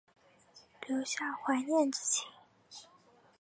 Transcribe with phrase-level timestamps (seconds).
[0.87, 2.27] 留下怀念之情